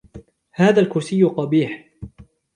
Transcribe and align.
هذا 0.51 0.79
الكرسي 0.81 1.23
قبيح. 1.23 1.89